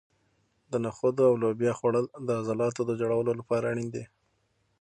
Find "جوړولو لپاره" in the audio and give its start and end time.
3.01-3.65